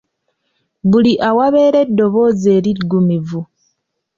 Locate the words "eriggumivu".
2.57-3.41